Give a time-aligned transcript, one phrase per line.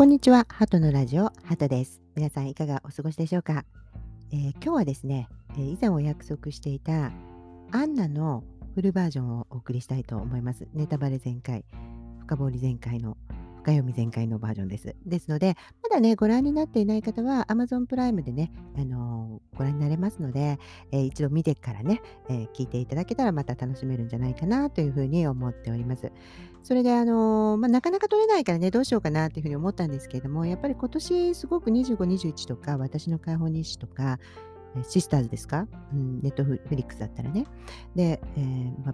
[0.00, 2.00] こんにちは、ハトのラジオ、ハトです。
[2.16, 3.66] 皆さんいかがお過ごしでしょうか、
[4.32, 7.12] えー、今日はですね、えー、以前お約束していた
[7.70, 8.42] アンナの
[8.74, 10.66] フルバージョンをお送りしたいと思います。
[10.72, 11.66] ネタバレ全開、
[12.20, 13.18] 深掘り全開の
[13.60, 14.96] 深読み全開のバージョンです。
[15.06, 20.58] ですので、まだね、ご覧になっていない方は Amazon プライムでね、あのー、ご覧になれますので、
[20.92, 26.10] えー、一度見てからね、えー、聞いていただけたらまた楽しめるんじゃないかなというふうに思っております。
[26.62, 34.18] それで、あのまあ、なかなか取れないからね、どうしようかなというふうに思ったんですけれども、やっぱり今年すごく25、21とか、私の解放日誌とか、
[34.88, 37.44] シスターズですか、うん、ネットフリックスだったらね。
[37.94, 38.92] で、えーまあ、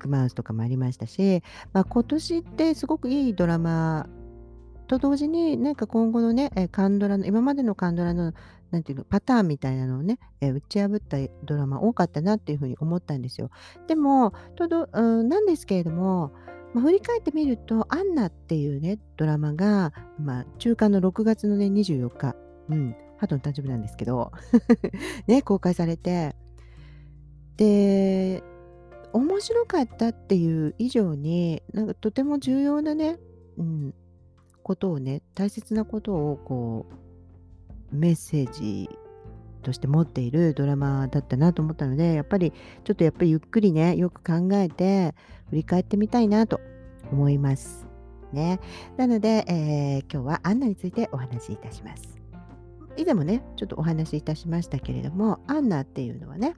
[0.00, 4.08] ックマウスとかもありましたし、まあ、今年ってすごくいいドラマ
[4.88, 8.32] と同時になんか今後のね、カンドラの今までのカンドラの
[8.70, 13.50] なんていうのパターンみたいなのをね、え打ち破ったドラマ多かったなっていうふうに思ったんですよ。
[13.88, 16.32] でもとど、うん、なんですけれども、
[16.72, 22.36] まあ、振り返ってみると「アンナ」っていうねドラマが、まあ、中間の6月のね24日、
[22.68, 24.30] うん、ハトの誕生日なんですけど
[25.26, 26.36] ね公開されて
[27.56, 28.42] で
[29.12, 33.18] 面白かったっていう以上に、なんかとても重要なね、
[33.58, 33.94] うん、
[34.62, 36.86] ことをね、大切なことをこ
[37.92, 38.88] う、メッセージ
[39.62, 42.52] として持っているドラマだったなと思ったので、やっぱり
[42.84, 45.14] ちょっとやっぱりゆっくりね、よく考えて
[45.48, 46.60] 振り返ってみたいなと
[47.10, 47.86] 思います。
[48.32, 48.60] ね。
[48.96, 52.18] なので、えー、今日はアンナについてお話しいたします。
[52.96, 56.54] 以前もね、ちょっとお話しいたしましたけれども、アンナっていうのはね、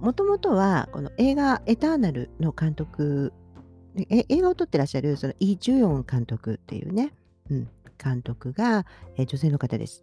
[0.00, 3.32] もともとはこの映画「エターナル」の監督
[3.96, 7.12] 映画を撮ってらっしゃるそのイ・ジュヨン監督っていうね、
[7.50, 7.68] うん、
[8.02, 10.02] 監督が、え女性の方です。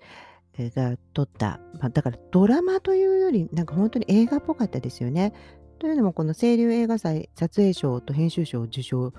[0.58, 5.34] が撮った、まあ、だからドラマというよりなんか本当に映画っぽかったですよね。
[5.80, 9.14] というのもこの清流映画祭撮影賞と編集賞を受賞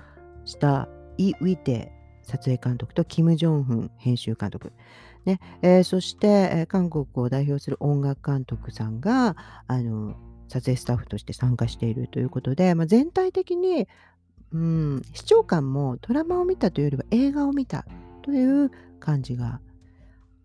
[0.45, 1.91] したイ・ウィテ
[2.21, 4.71] 撮影監督とキム・ジョンフン編集監督。
[5.25, 9.35] ねえー、そして、えー、韓国を代表する音楽監督さんが
[9.67, 10.15] あの
[10.51, 13.87] 撮影スタッフとして参加しているということで、まあ、全体的に、
[14.51, 17.85] うん、視聴感もドラマを見たというよりは映画を見た
[18.21, 18.69] という
[18.99, 19.61] 感じが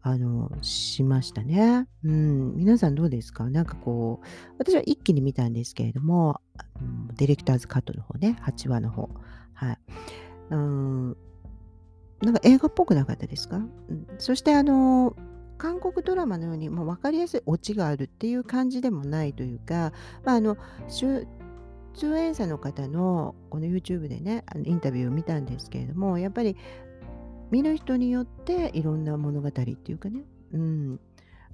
[0.03, 1.89] あのしましたね。
[2.05, 3.50] うん、皆さんどうですか？
[3.50, 4.27] なんかこう、
[4.59, 6.41] 私は一気に見たんですけれども、
[6.81, 9.11] うん、ディレクターズカットの方ね、8話の方。
[9.55, 9.78] はい。
[10.50, 11.16] うん
[12.22, 15.15] なんか映画っぽくなかったですか、うん、そしてあの
[15.59, 19.93] 韓国ドラマのようにもう分かりやすいオチがあるっていう感じでもないというか、
[20.25, 20.56] まあ、あの
[20.89, 21.27] 出
[22.19, 26.56] 演者の方のこの YouTube でねあのインタビューを見たんですけれどもやっぱり
[27.50, 30.22] 見る人によっていろんな物語っていうかね、
[30.53, 31.00] うん、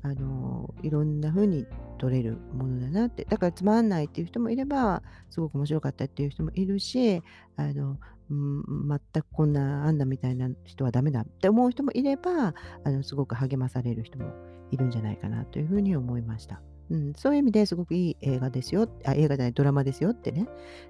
[0.03, 1.67] あのいろんな風に
[1.99, 7.23] 撮れるものだなってだからつまんないっていう人もいればすごく面白かったっていう人もいるし
[7.57, 7.99] あの
[8.33, 14.33] うん、全くこんなあんなみたいな人はダメだって思う人もいればあのすごく励まされる人も
[14.71, 16.63] いるんじゃないかなというふうに思いました。
[16.91, 20.47] うん、そういう意味ですごくいい映画ですよあ映画じゃないドラマですよってね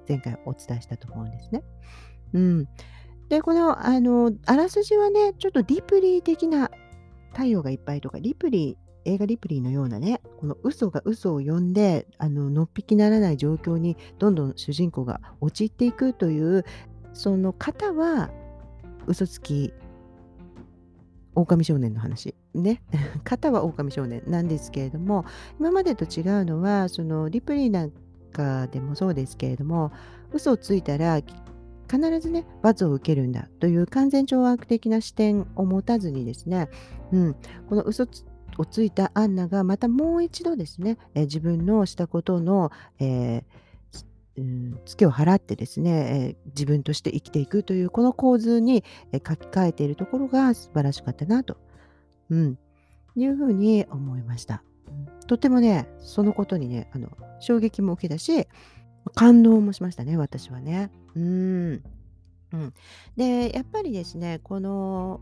[0.09, 1.63] 前回お伝えしたと思うんですね。
[2.33, 2.69] うん、
[3.29, 6.71] でこのあのあらすじはねちょっとリプリー的な
[7.33, 16.65] 太陽がいっぱいとかリプリー映画リプリーのようなねこの嘘が嘘を呼んであののっぴきならない状況にどんどん主人公が陥っていくという
[17.13, 18.31] その方は
[19.07, 19.73] 嘘つき
[21.35, 22.35] 狼少年の話。
[22.55, 22.83] ね。
[23.25, 24.23] 型は狼少年。
[24.27, 25.25] なんですけれども
[25.59, 27.93] 今までと違うのはそのリプリーなん
[28.33, 29.93] かでもそうですけれども
[30.33, 31.21] 嘘をついたら
[31.91, 33.49] 必ずね罰を受けるんだ。
[33.61, 36.69] という完全懲悪的な視点を持たずにですね、
[37.13, 37.37] うん、
[37.69, 38.07] この嘘
[38.59, 43.45] をついたアンナがまたもう一度ですね、え自分のしたことの、えー
[44.37, 51.59] うん、ツケを払ってですね、えー、自分として生きていくというこの構図に、えー、書き換えているところが素晴らしかったなと、
[52.31, 52.59] うん、
[53.15, 54.63] いうふうに思いました。
[55.27, 57.09] とてもね、そのことにね、あの
[57.41, 58.47] 衝撃も受けたし、
[59.15, 60.91] 感動もしましたね、私はね。
[61.15, 61.83] うん。
[62.53, 62.75] うん、
[63.17, 65.21] で、やっぱりですね、この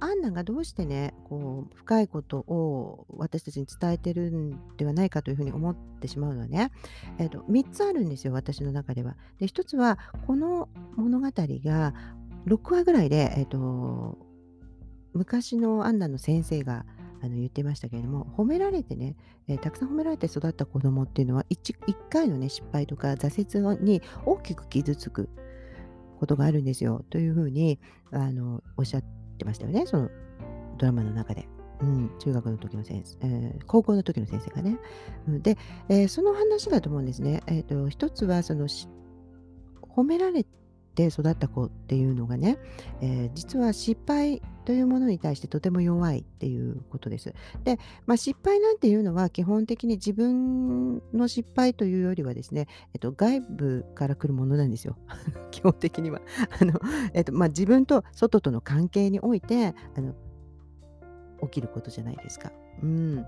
[0.00, 6.70] アンナがどうしてね、こう、深いことを私たちに伝えてるんではないかというふうに思ってしまうのはね、
[7.18, 9.16] えっと、3つあるんですよ、私の中では。
[9.38, 11.94] で、1つは、この物語が
[12.46, 14.18] 6話ぐらいで、えっと、
[15.14, 16.86] 昔のアンナの先生が
[17.20, 19.16] あの言ってましたけれども、褒められてね、
[19.48, 25.28] えーたくさん褒められて育った子供っていうのは1、1回のね、失敗とか挫折に大きく傷つく
[26.20, 27.80] ことがあるんですよ、というふうに
[28.12, 30.10] あのおっしゃって、ってましたよね、その
[30.76, 31.48] ドラマの中で。
[31.80, 34.78] うん、中学の時の先生、えー、高校の時の先生がね。
[35.28, 35.56] うん、で、
[35.88, 37.40] えー、その話だと思うんですね。
[37.46, 40.44] えーと、一つはその褒められ
[40.98, 42.58] て育った子っていうのがね、
[43.00, 47.32] えー、実は失敗というものに対してとても弱いっていうことです。
[47.62, 54.96] で、まあ、失敗なんていうのは基本的に自分の失敗というよりはですね、えっと、外部から来るものなんですよ。
[55.52, 56.20] 基本的には。
[56.60, 56.72] あの
[57.14, 60.14] えっとまあ、自分と外との関係においてあの
[61.42, 62.50] 起きることじゃないですか。
[62.82, 63.24] うん、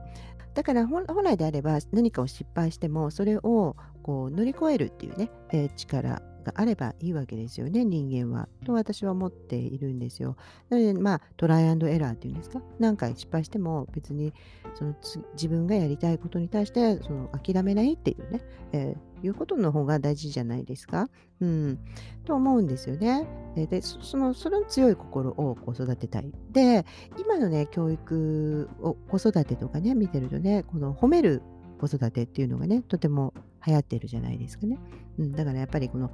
[0.54, 3.76] だから本来であれば何かを失敗してもそれを
[4.10, 8.48] こう乗り越えるっていうね、えー、力があればいいわけですよね人間は。
[8.64, 10.36] と私は思っているんですよ。
[10.68, 12.60] なのでまあトライアンドエラーっていうんですか？
[12.80, 14.34] 何回失敗しても別に
[14.74, 14.96] その
[15.34, 18.40] 自分がやりたいことに対してその諦めないっていうね、
[18.72, 21.08] えー、いうことの方が大事じゃないですか？
[21.40, 21.78] うん、
[22.24, 23.28] と思うんですよね。
[23.54, 26.32] でそのその強い心をこう育てたい。
[26.50, 26.84] で
[27.16, 31.42] 今のね教育を子育てとかね見てるとねこの褒める
[31.78, 33.32] 子育てっていうのがねとても
[33.66, 34.78] 流行ってるじゃないですかね。
[35.18, 36.10] うん、だからやっぱりこの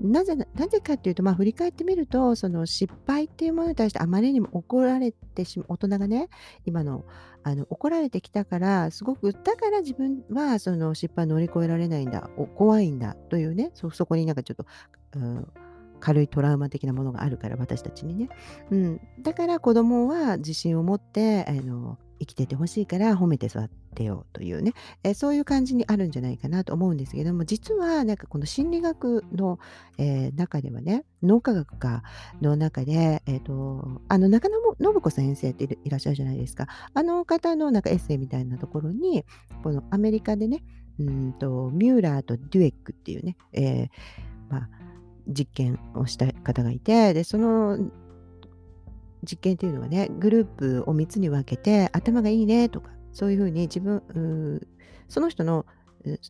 [0.00, 6.28] なぜなぜかっていうと、まあ、振り返ってみるとその失敗っていうものに対してあまりにも怒られてしまう大人がね
[6.64, 7.04] 今の
[7.42, 14.66] あの怒られてきたからすごくだから自分はその失敗乗り越えられないんだ怖いんだというねそこになんかちょっと、
[15.16, 15.48] うん、
[16.00, 18.28] 軽いトラウマ的なものがあるから私たちにね、
[18.70, 29.58] うん、だから子供は自信を持ってあの生きててほしいから褒めて育てようというね、えそういう感じにあるんじゃないかなと思うんですけども実はなんかこの心理学の、
[29.98, 32.02] えー、中ではね脳科学科
[32.42, 36.66] の中で、えーと、あの中野信子先生っていらっしゃるじゃないですか。
[36.94, 39.24] あの方のなんかエッセイみたいなところに
[39.62, 40.62] このアメリカでね
[40.98, 43.88] うんとミューラーとデュエックっていうね、えー、
[44.50, 44.68] まあ
[45.26, 47.78] 実験をした方がいてでその
[49.22, 54.60] 実験っていうのはねグループを3つに分けて頭がいいねとかそういうふうに自分
[55.08, 55.66] その人の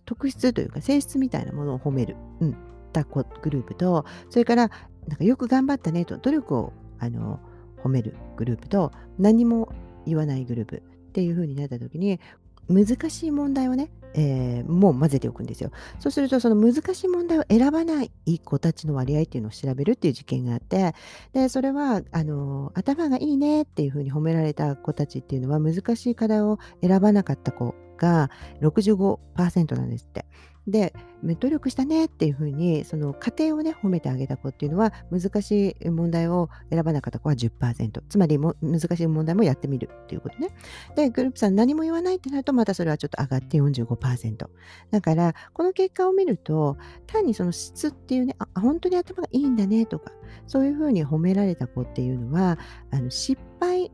[0.05, 2.57] 特質というか性質みたいなものを褒める、うん、
[2.93, 4.71] たグループとそれから
[5.07, 7.41] なんかよく頑張ったねと努力をあの
[7.83, 9.73] 褒めるグループと何も
[10.07, 12.21] 言わないグループっていう風になった時に
[12.69, 15.71] 難しい問題をねえー、もう混ぜておくんですよ。
[15.99, 18.11] そうするとその難しい問題を選ばない
[18.45, 20.95] 子たちの割合っていうのを調べるっていう実験があって
[21.33, 28.31] でそれはあの頭がいいねっていうふうに褒められた子たちっていうのは難しい課題を選ばなかった子が
[28.63, 30.27] 65%なんですって。
[30.67, 30.93] で
[31.23, 40.49] 努力したねっていうふうにその過程をね褒めてあげた子っていうのは難しい問題を選ばなかった子は10%つまりも難しい問題もやってみるっていうことね。
[40.97, 44.49] でグループさん何も言わないってなるとまたそれはちょっと上がって45%
[44.91, 46.77] だからこの結果を見ると
[47.07, 50.13] 単にその質っていうねあ本当に頭がいいんだねとか
[50.47, 52.59] そういうふうに褒められた子っていうのは
[52.91, 53.91] あの失敗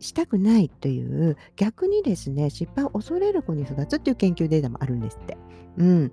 [0.00, 5.36] したくないという逆にですね失敗を恐れる子に育つっていう研究データもあるんですって。
[5.78, 6.12] うん、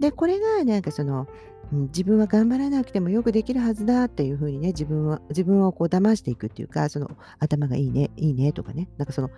[0.00, 1.26] でこれがなんかその
[1.72, 9.30] 自分は頑張らなくてもよくできるはずだっていうふうにね自分は自分をこう騙していくっていうかその頭がいいねいいねとかねなんかその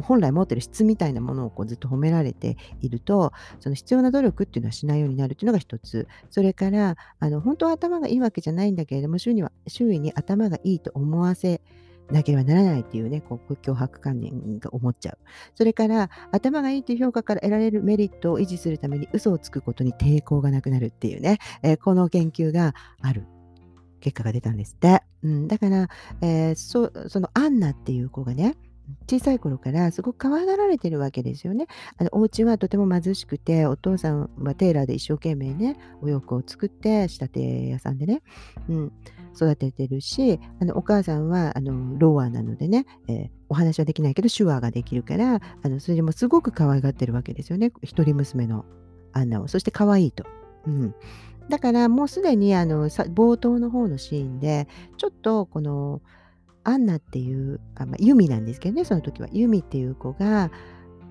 [0.00, 11.60] 本来持ってる質みたいなものをこうずっと褒められているとその必要な努力っていうのはしないようになるっていうのが一つそれからあの本当は頭がいいわけじゃないんだけれども周囲には周囲に頭がいいと思わせ
[12.12, 15.18] なければならないっていうね、こう脅迫観念が思っちゃう。
[15.54, 23.24] それから、頭がいいという評価から得られるメリットを維持するために嘘をつくことに抵抗がなくなるっていうね、えー、この研究がある
[24.00, 25.02] 結果が出たんですって。
[25.22, 25.88] うん、だから、
[26.20, 26.54] えー、
[27.08, 28.56] そのアンナっていう子がね、
[29.08, 31.66] 小さい頃からすごく可愛がられてるわけですよね。
[31.96, 38.22] あのお家はとても貧しくて、お父さんはテーラーで一生懸命ね、お洋服を作って、仕立て屋さんでね、
[38.68, 38.92] うん、
[39.34, 47.72] 育ててるし、あのお母さんはあのローアなのでね、えー、お話はできないけど手話ができるから、あのそれでもすごく可愛がってるわけですよね。
[47.82, 48.64] 一人娘の
[49.12, 49.48] アンナを。
[49.48, 50.24] そして可愛いと。
[50.66, 50.94] うん、
[51.48, 56.00] だからもうすでにあの冒頭の方のシーンで、ちょっとこの、
[56.64, 59.28] アンナっていう、あまあ、ユミなんですけどね、その時は。
[59.32, 60.50] ユミっていう子が、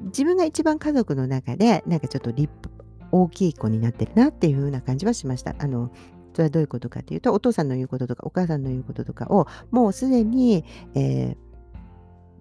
[0.06, 2.70] 自分が一番家族の中で、なんかちょっと立派、
[3.12, 5.56] 大きい子になってるなっていう風な感じはしました。
[5.60, 5.92] あの、
[6.34, 11.52] それはどういうことかっていうと、お父さんの言うこととか、お母さんの言うこととかを、もうすでに、えー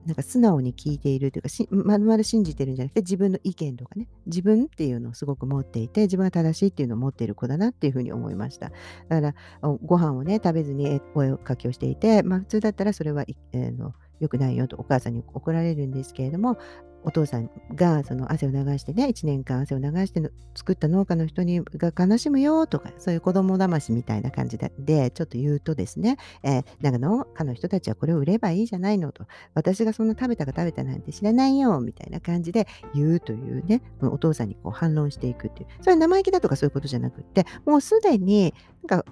[0.06, 8.73] なんか素直に聞いているというか、まるまる信じてるんじゃなくて、自分の意見とかね、自分っていうのをすごく持っていて、自分が正しいっていうのを持っている子だなっていうふうに思いました。
[9.09, 16.59] だから、ご飯をね、食べずに声かけをしていて、まあ普通だったらそれは、えー、の良くないよとお母さんに怒られるんですけれども、
[17.04, 20.23] お父さんがその汗を流してね1年間汗を流して
[20.54, 38.54] 作った農家の人にが悲しむよとかそういう子供騙しみたいな感じでちょっと言うとですね、えー、なんか農家の人たちはこれを売ればいいじゃないのと私がそんな食べたか食べたなんて知らないよみたいな感じで言うというねお父さんにこう反論していくっていうそれは生意気だとかそういうことじゃなくってもうすでに
[38.88, 39.11] なんか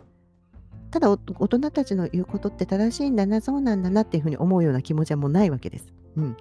[0.90, 5.92] ただ大人たちの言うことって正しいんだな、そうなんだなっていうふうに思うような気持ちはもうないわけです。
[6.16, 6.36] うん。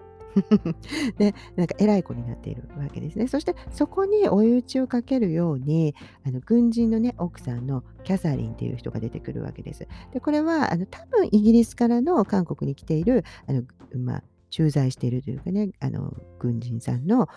[1.18, 3.28] で、なんか偉い子になっているわけですね。
[3.28, 9.88] そしてそこに追い打ちをかけるように、あの軍人のね、奥さんのキャサリンっていう人が出てくるわけです。
[10.14, 13.64] で、これはあの多分イギリスからの韓国に来ている、あの
[13.98, 17.28] まあ、駐在しているというかね、あの軍人さんの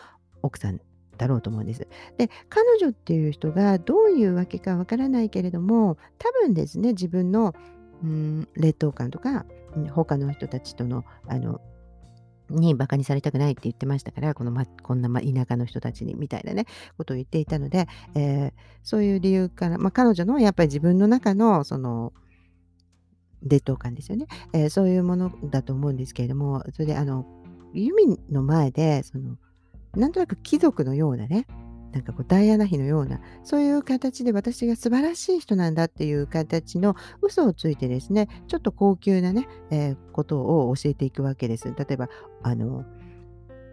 [0.43, 0.81] 奥さん
[1.19, 1.87] だろうと思うんです。
[2.17, 7.55] で、彼女っていう人がどういうわけかわからないけれども、多分ですね、自分の、
[8.03, 9.45] うん、劣等感とか、
[9.93, 11.61] 他の人たちとのあの
[12.51, 16.67] に馬鹿にされたくないって言ってましたから、この、ま、こんな、ま、田舎の人たちにみたいなね、
[16.97, 18.53] ことを言っていたので、えー、
[18.83, 22.13] そういう理由から、まあ、彼女のやっぱり自分の中のその
[23.43, 27.27] 劣等感ですよね、えー、そういうものだと思うんですけれども、それであの、
[27.73, 29.37] ユミの前で、その、
[29.95, 31.47] なんとなく貴族のようなね、
[31.93, 41.73] なんかこうダイアナ妃のような、そういう形で私が素晴らしい人なんだっていう形の嘘をついてですね、ちょっと高級なね、えー、ことを教えていくわけです。
[41.77, 42.09] 例えば、
[42.43, 42.85] あの、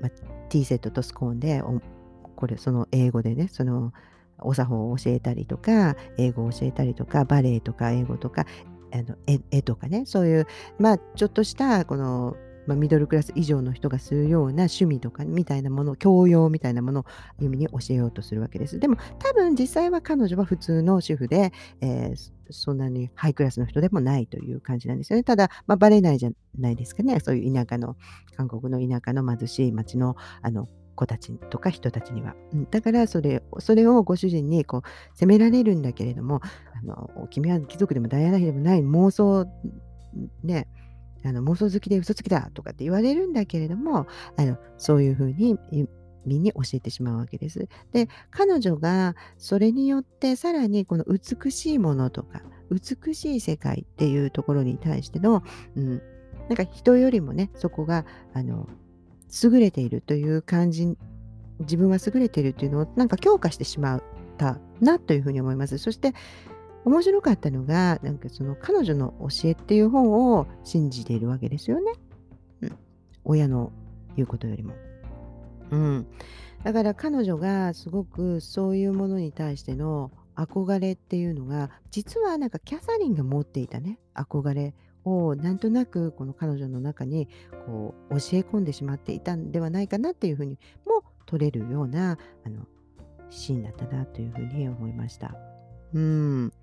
[0.02, 0.10] ま、
[0.50, 1.62] ティーセットとスコーンで、
[2.36, 3.94] これ、その英語でね、その、
[4.40, 8.46] お作法を教えたりとか、英語を教えたりとか、バレエとか英語とか、
[8.94, 10.48] あの絵絵とかね、そういう、
[10.80, 17.06] まあ、ちょっとしたこのまあ、ミドルクラス以上の人がするような趣味とかみたいなもの、教養みたいなものを
[17.40, 18.80] ユミに教えようとするわけです。
[18.80, 25.24] でも多分実際は彼女は普通の主婦で、えー、そんなにハイクラスの人でもないという感じなんですよね。
[25.24, 27.20] ただ、まあ、バレないじゃないですかね。
[27.20, 27.96] そういう田舎の、
[28.36, 32.36] 韓国の田舎の貧しい町のあの子たちとか人たちには。
[32.54, 34.82] うん、だからそれ、それをご主人にこう
[35.14, 36.42] 責められるんだけれども、
[36.74, 39.48] あの君は貴族でもダイアナ妃でもない妄想
[40.44, 40.68] ね、
[41.26, 44.08] あの妄想好きで嘘つきだとかって言われるんだけれども、
[44.38, 45.58] あのそういうふうに
[46.26, 47.68] 身に教えてしまうわけです。
[47.94, 55.44] で、彼女がそれによってさらにこの美しいものとか、美しい世界っていうところに対しての、
[55.76, 56.02] うん、
[56.50, 58.68] なんか人よりもね、そこが、あの、
[59.44, 60.98] 優れているという感じ、
[61.60, 64.04] 自分は優れているというのをなんか強化してしまっ
[64.38, 65.78] たなというふうに思います。
[65.78, 66.14] そして、
[66.88, 71.92] 面白かったのが、なんかその彼女の教えっていう本を信じているわけですよね。
[72.62, 72.78] うん。
[73.26, 73.74] 親の
[74.16, 74.74] 言うことよりも。
[75.72, 76.08] うん。
[76.64, 87.28] だから彼女がすごくそういうものに対しての憧れっていうのが、実はなんかキャサリンが持っていたね、憧れをなんとなくこの彼女の中に
[87.66, 92.66] こう教え込んでしまっていたんではないかなっていうふうにも取れるようなあの
[93.30, 95.36] シーンだったなというふうに思いました。
[95.94, 96.54] うん。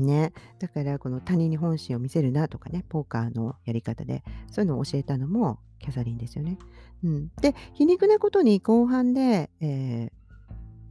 [0.00, 0.32] ね。
[0.58, 6.58] だからこの他人に本心を見せるなとかね、ポーカーのやり方で、そういうのを教えたのもキャサリンですよね。
[7.04, 7.30] うん。
[7.40, 10.10] で、皮肉なことに後半で、えー、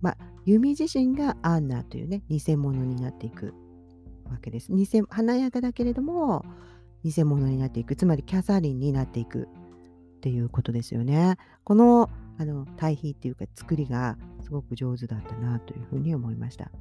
[0.01, 3.53] まあ、ユミ自身がアンナというね、偽物になっていく
[4.29, 4.71] わけです。
[4.71, 6.43] 偽華やかだけれども、
[7.03, 7.95] 偽物になっていく。
[7.95, 9.47] つまりキャサリンになっていく
[10.17, 11.37] っていうことですよね。
[11.63, 16.71] このあの対比っていうか作りがすごく上手だったなというふうに思いました。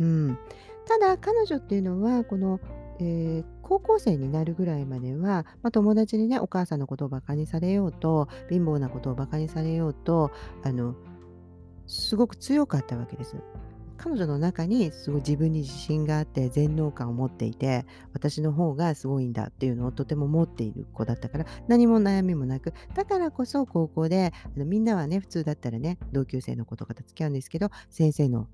[0.00, 0.38] うん、
[0.86, 2.60] ただ彼女っていうのはこの、
[3.00, 10.30] えー、高校生になるぐらいまでは、まあ、友達にねお母さんのことをバカにされようと貧乏なことをバカにされようと
[10.64, 10.94] あの
[11.86, 13.36] すごく強かったわけです。
[13.98, 28.46] 彼女の中にすごい自分に自信があって全能感を持っていて私の方がすごいんだっていうのをとても持っている子だったから何も悩みもなくだからこそ高校であのみんなはね普通だったらね同級生の子とかと付き合うんですけど先生の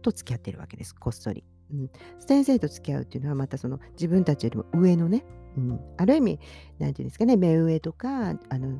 [0.00, 1.44] と付き合ってるわけです、こっそり。
[1.72, 5.24] うん、先生と付き合うっていうのはまたその自分たちよりも上のね、
[5.56, 6.40] うん、ある意味
[6.78, 8.78] 何て言うんですかね目上とかあの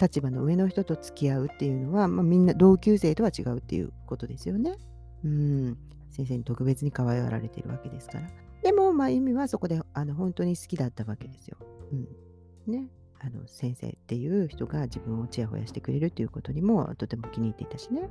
[0.00, 4.76] 立場の上の人と付き合うっていうのは、まあ、みんな同級生とは違うっていうことですよね。
[5.24, 5.78] うん、
[6.10, 8.28] 先生に特別に可愛がられてるわけですから。
[8.62, 11.56] でも、まあ、意味はそこであの本当に好きだったわけですよ。
[11.92, 12.88] うん、ね。
[13.20, 18.08] あの先生っていう人が自分をちやほやしてくれるっていうことにもとても気に入っていたしね。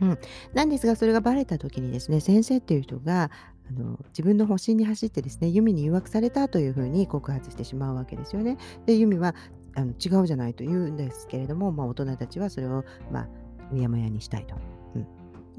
[0.00, 0.18] うん、
[0.54, 3.30] なんですが、それがバレた時にですね、先生っていう人が
[3.70, 8.56] あの自分の保身に走ってですね、ユミに誘惑されたというふうに告発してしまうわけですよね。
[8.86, 9.34] で、ユミは
[9.74, 13.28] あの違うじゃないと言うんですけれども、まあ、大人たちはそれを、まあ、
[13.72, 14.56] うやむやにしたいと。
[14.94, 15.06] うん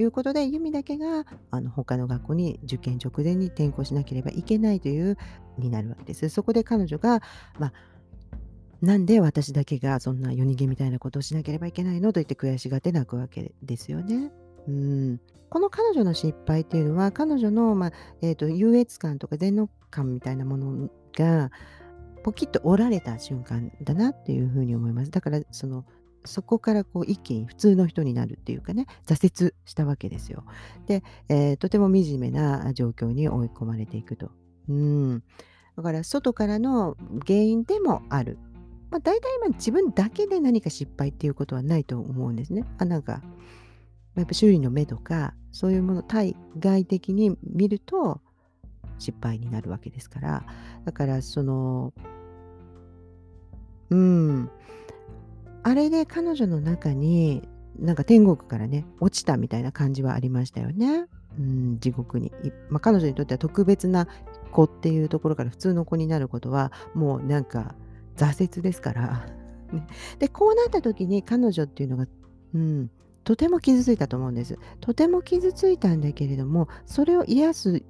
[0.01, 5.17] いうことで、ユミだけがあの他の学校に受験直前に転校しなければいけないという
[5.57, 6.29] になるわけです。
[6.29, 7.21] そこで彼女が、
[7.59, 7.73] まあ、
[8.81, 14.31] なんで私だけがそんな夜逃げみたいなことをしなければいけないのと言って悔しがって泣くわけですよね。
[14.67, 21.51] うん、この彼女の失敗っていうのは彼女の、まあえーと、優越感とか全能感みたいなものが
[22.23, 25.11] ポキッと折られた瞬間だなっていうふうに思います。
[25.11, 25.85] だからその
[26.25, 30.43] そこからこう一気に普通の人になるっていうかね、挫折したわけですよ。
[30.85, 34.31] で、えー、とても惨めな状況に追い込まれていくと。
[34.67, 35.23] うん。
[35.77, 38.37] だから外からの原因でもある。
[38.89, 42.65] まあ、大体今自分だけで何か失敗っていうことはないと思うんですね。
[42.77, 43.21] あなんか
[44.15, 48.21] やっぱ周囲の目とかそういうもの対外的に見ると
[48.97, 50.45] 失敗になるわけですから
[50.85, 51.93] だからその
[53.89, 54.49] うん
[55.63, 61.05] あれで彼女の中になんか天国からね落ちたみたいな感じはありましたよね。
[61.37, 62.33] うん、地獄に、
[62.69, 64.07] まあ、彼女にとっては特別な
[64.51, 67.75] 子っていうところから普通の子になることはもうなんか
[68.19, 69.25] 挫折ですから。
[69.71, 69.85] ね、
[70.17, 72.07] でこうなった時に彼女っていうのが、
[72.53, 72.89] うん、
[73.23, 74.57] とても傷ついたと思うんです。
[74.81, 77.83] とても傷ついたんだけれどもそれを癒す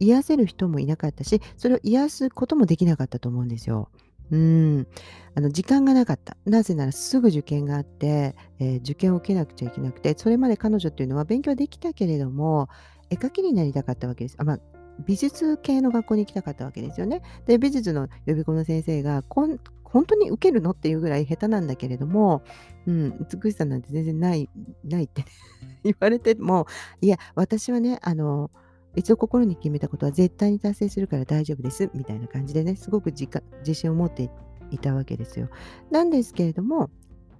[0.00, 3.90] 癒せる人もいなかったしそれを癒すこともできなかったと思うんですよ。
[4.30, 4.86] うん、
[5.34, 6.36] あの時間がなかった。
[6.46, 12.68] なぜならすぐ受験があって、えー、受験を受けなくちゃいけなくて、それまで彼女っていうのは勉強できたけれども、
[13.10, 14.36] 絵描きになりたかったわけです。
[14.38, 14.58] あまあ、
[15.06, 17.22] 美術系の学校に行きたかったわけですよね。
[17.46, 22.42] で、美術の予備校の先生がこん、本当に受けるのっていうぐらい下手なんだけれども、
[22.86, 24.48] うん、美しさなんて全然ない、
[24.84, 25.24] ないって
[25.84, 26.66] 言われても、
[27.00, 28.50] いや、私はね、あの、
[28.96, 34.30] 一度心に決めたことは絶対に達成するから大丈夫ですみたいな感じでねすごく自信を持って
[34.70, 35.48] いたわけですよ。
[35.90, 36.90] なんですけれども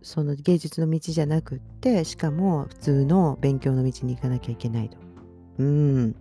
[0.02, 4.98] その芸術の道じゃなくってしかも普通の勉強の道に行かなきゃいけないと。
[5.58, 6.16] うん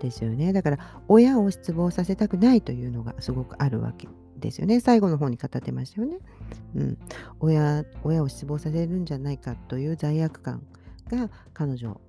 [0.00, 0.52] ですよね。
[0.52, 0.78] だから
[1.08, 4.80] 親を失望させたくないというのがすごくあるわけですよね。
[4.80, 6.18] 最後の方に語ってましたよね。
[6.74, 6.98] うん、
[7.40, 10.62] 親親を失望させるんじゃないかという罪悪感
[11.08, 12.00] が彼女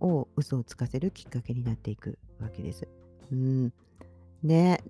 [0.00, 2.86] を嘘をつかせるきっかけになっていくわけです。
[3.32, 3.72] うん。
[4.42, 4.80] ね。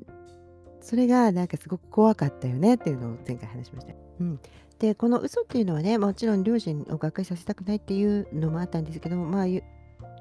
[0.80, 3.94] それがなんかすごく怖かったよねっていうのを前回話しました。
[4.20, 4.40] うん。
[4.78, 9.46] で、この嘘っていうのはね、もちろん両親をがっかりさせたくないっていうのもあったんですけど、まあ、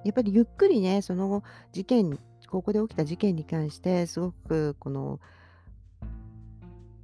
[0.07, 2.17] やっぱりゆっくりね、その事件、
[2.49, 5.19] ここで起きた事件に関して、すごくこの、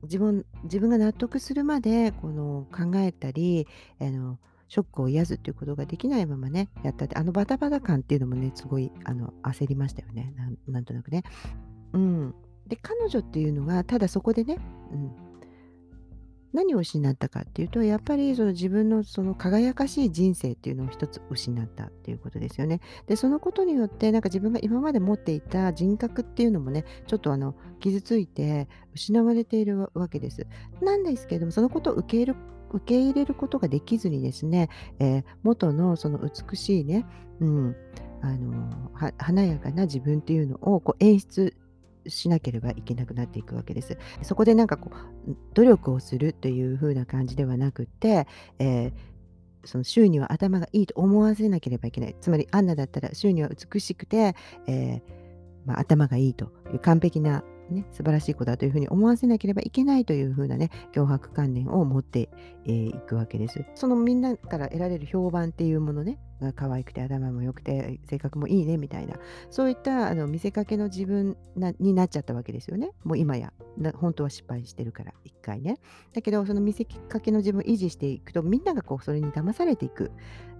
[0.03, 3.67] 自分自分が納得するまでこの考えたり
[4.01, 4.37] あの
[4.67, 10.49] ショックを癒すっていうことができないままね、やったって、あのバタバタ感っていうのもね、すごいあの焦りましたよねな。
[10.67, 11.23] なんとなくね。
[11.91, 12.33] うん。
[12.67, 14.57] で、彼女っていうのが、ただそこでね、
[14.91, 15.02] うん、
[16.53, 22.79] 何を失ったかっていうと、やっぱりその自分のその輝かしい人生っていうのを一つ失ったっていうことですよね。
[23.07, 30.45] で、そのことによって、なんか自分が今まで持っていた人格っていうのもね、ちょっとあの傷ついて失われているわけです。
[30.81, 32.39] なんですけれども、そのことを受け入れる
[32.73, 37.05] 受け入れることができずにですね、えー、元のその美しいね、
[37.39, 37.75] うん、
[38.21, 41.55] あの華やかな自分っていうのをこう演出
[42.07, 43.97] しなければいけなくなっていくわけです。
[44.21, 44.91] そこでなんかこ
[45.27, 48.27] う努力をするという風な感じではなくて、
[48.59, 48.93] えー
[49.65, 52.15] その周囲には頭がいいと思わせなければいけない。
[52.19, 54.35] つまりアンナだったら周囲には美しくて、
[54.67, 55.01] えー
[55.65, 62.29] まあ、頭がいいという完璧なね、素晴らしい子だというふうに思わせなければいけないというふうなね、脅迫観念を持ってい、
[62.65, 63.63] えー、くわけです。
[63.73, 66.19] そのみんなから得られる評判っていうものね、
[66.51, 69.15] 可愛くて頭も良くて性格もいいねみたいな、
[69.49, 71.37] そういったあの見せかけの自分
[71.79, 72.91] になっちゃったわけですよね。
[73.03, 73.53] もう今や、
[73.95, 75.79] 本当は失敗してるから、一回ね。
[76.13, 80.11] だけど、その見せかけの自分を維持していくと、みんながこうそれに騙されていく。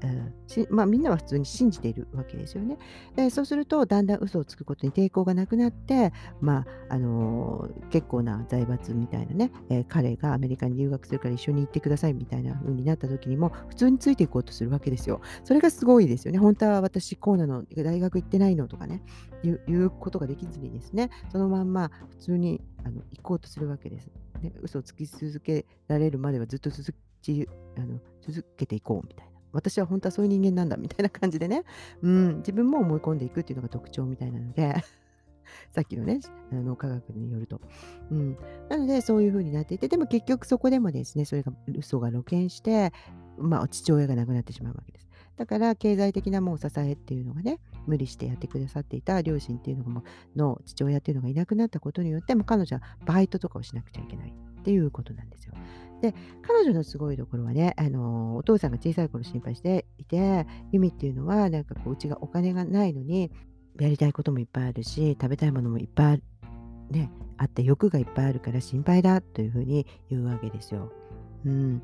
[0.04, 0.34] うん
[0.70, 2.78] まあ、みんなは普通に信じているわけですよね。
[3.16, 15.22] でそうするとだんだん嘘をつくことに抵抗がなくなって、まああのー、結構な財閥みたいなね、えー、彼がアメリカに留学するから一緒に行ってくださいみたいな風になった時にも普通についていこうとするわけですよ。
[15.46, 16.40] それがすごいですよね。
[16.40, 19.02] 本当は私こうなの大学行ってないのとかね
[19.44, 24.10] 言うことができずにですねそのまんま普通にあの行こうとするわけです。
[24.42, 29.34] ね、嘘をつき続けられるまではずっと続きあの続けていこうみたいな。
[29.54, 31.64] 私は本当はそういう人間なんだみたいな感じでね、
[32.02, 34.76] うん、自分も思い込んでいくっていうのが特徴みたいなので
[35.72, 36.20] さっきのね、
[36.52, 37.62] 脳科学によると。
[38.12, 38.38] うん、
[38.70, 42.92] なので、そういう風になっていて、でも結局そこでもですね、それが嘘が露見して、
[43.38, 45.08] まあ、父親が亡くなってしまうわけです。
[45.38, 50.04] だから、経済的なもう支えっていうのがね、無理してやってくださっていた両親っていうのがも
[50.36, 55.54] うの父親っていうのがいなくなったことによって、も彼女はバイトとかをしなくちゃいけないっていうことなんですよ。
[56.02, 63.32] で、彼女のすごいところはね、あのお父さんが小さい頃心配していて、ユミっていうのは、なんかこう、うちがお金がないのに、
[63.80, 66.22] やりたいこともいっぱいあるし、食べたいものもいっぱい
[66.92, 70.92] あ、ね、あって欲がいっぱいあるから心配だというふうに言うわけですよ。
[71.46, 71.82] うん。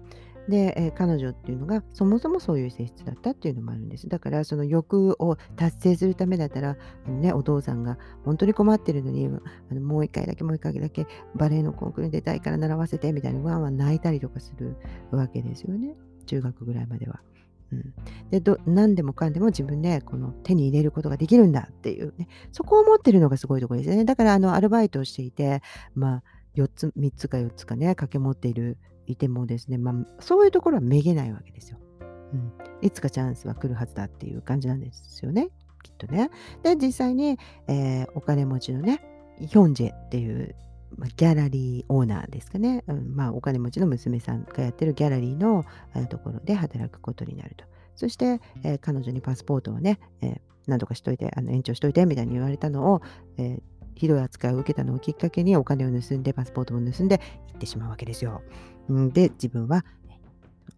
[0.50, 4.10] で、えー、彼女っていうのがそもそもそういう性質だったっていうのもあるんです。
[4.10, 14.76] だからその欲を達成するためだったら、あのね、お父さんが本当に困ってるのに、あのもう一回だけもう一回だけバレエのコンクールに出たいから習わせてみたいにワンワン泣いたりとかする
[15.12, 15.96] わけですよね。
[16.26, 17.22] 中学ぐらいまでは。
[17.72, 17.94] うん、
[18.32, 25.62] でど何でもかんでも自分でこの手に入れることができるんだっていうねそこを持ってるのがすごいところですよねだからあのアルバイトをしていて
[25.94, 26.24] まあ
[26.56, 28.78] 4つ3つか4つかね掛け持っている
[29.10, 31.78] いてもですね、まあ、そういうところはめげないわけですよ、
[32.34, 35.50] うん、いつかチャンスは来るはずだっていう感じなんですよね。
[35.82, 36.30] きっとね。
[36.62, 39.02] で実際に、えー、お金持ちのね
[39.40, 40.56] ヒョンジェっていう
[40.98, 45.66] まギャラリーオーナーですかね、うん、まあ、お金持ちの娘さんがやってるギャラリーの
[46.10, 47.66] ところで働くことになると。
[47.96, 53.02] そして、えー、彼女にパスポートをね、えー、何とかしといて、あの延長しといてみたいに言われたのを、
[53.38, 53.62] えー、
[54.00, 58.42] ひどい扱いを受けたのをきっかけにお金を盗んで、パスポートを盗んで行ってしまうわけですよ。
[58.90, 59.84] で、自分は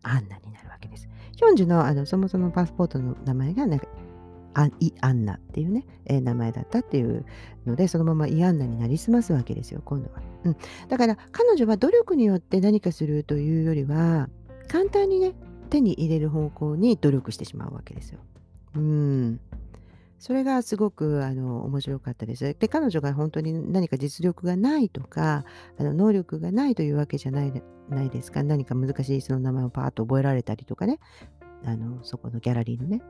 [0.02, 1.08] アンナになるわけです。
[1.38, 3.86] ヒョンジュのあのそもそもパスポートの名前がなんか
[4.54, 7.26] アイ・アンナっていうね、えー、名前だったっていう
[7.66, 10.22] ので、そのままイ・アンナになりすますわけですよ、今度は。
[10.44, 10.58] うん、
[10.90, 14.30] だから、彼女は努力によって何かするというよりは、
[14.68, 15.34] 簡単にね、
[15.70, 18.20] 手に入れる方向に努力してしまうわけですよ。
[18.76, 19.40] うん。
[20.22, 22.56] それがすごくあの面白かったです。
[22.60, 25.46] で、彼女が本当に何か実力がないとか、
[25.80, 28.44] あの能力がないというわけじゃないないですか。
[28.44, 31.00] 何か難しいその名前をパーッと覚えられたりとかね、
[31.66, 33.02] あのそこのギャラリーのね、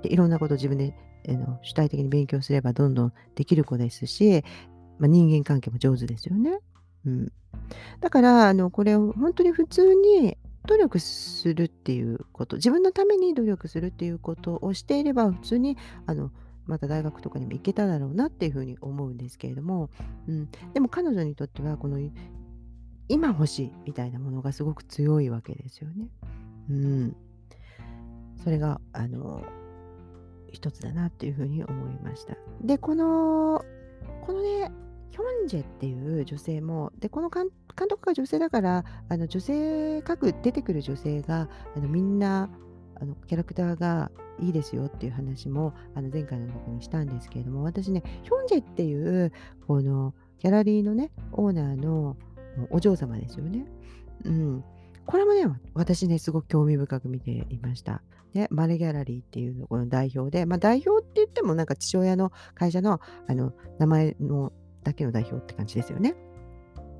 [0.00, 4.42] でいろんなことを自分で、えの主体的に勉強すればどんどんできる子ですし、
[4.98, 6.58] まあ、人間関係も上手ですよね。
[7.04, 7.32] うん、
[8.00, 16.30] だからあのこれを本当に普通に努力するっていうこと自分のために努力するっていうことをしていれば普通にあの
[16.66, 19.90] また大学とかにも行けただろうなっていうふうに思うんですけれども、
[20.28, 21.98] うん、でも彼女にとってはこの
[23.08, 26.08] 今欲しいみたいなものがすごく強いわけですよね。
[26.70, 27.16] うん、
[28.44, 29.42] それがあの
[30.52, 32.36] 一つだなっていうふうに思いました。
[32.62, 33.64] で、この、
[34.26, 34.70] このね、
[35.10, 37.48] ヒョンジェっていう女性も、で、この監
[37.88, 42.50] 督が女性だから、あの女性、各出てくる女性が、あのみんな、
[43.00, 49.32] あのキャラクターがいいですよっていう話もあの前回の時にしたんですけれども、私ね、ヒョンジェっていう
[49.66, 52.16] このギャラリーのね、オーナーの
[52.70, 53.66] お嬢様ですよね。
[54.24, 54.64] うん。
[55.06, 58.02] これもね、私ね、すごく興味深く見ていました。
[58.32, 64.52] で、マルギャラリーっていうのこの代表で、まあ、代表って言ってもなんか父親の会社のあの名前の
[64.84, 66.14] だけの代表って感じですよね。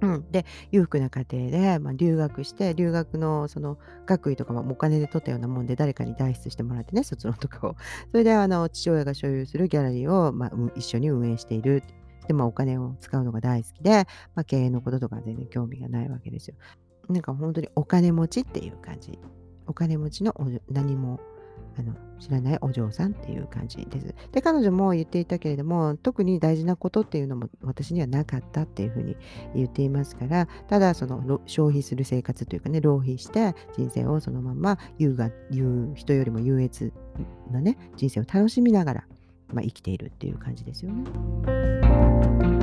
[0.03, 7.77] うん、で裕福な家庭で、まあ、留学して留学のその学位とかもお金で取ったようなもんで誰かに代筆してもらってね卒論とかを。
[8.11, 11.83] それであの父親が所有するギャラリーを、まあ、一緒に運営している。
[12.27, 16.57] で、まあ、お金を使うのが大好きで、まあ、経営のこととか全然興味がないわけですよ。
[17.09, 19.19] なんか本当にお金持ちっていう感じ。
[19.67, 20.35] お金持ちの
[20.71, 21.21] 何も
[21.79, 24.15] あの知らないお嬢さんっていう感じです。
[24.33, 29.17] で、彼女も言っていたけれども、特に大事なことっていうのも私にはなかったっていうふうに
[29.55, 36.93] 言っていますから、ただその消費する生活というかね、浪費して人生をそのまま優雅、優人よりも優越
[37.51, 39.05] なね、人生を楽しみながら、
[39.53, 42.60] まあ、生きているっていう感じですよね。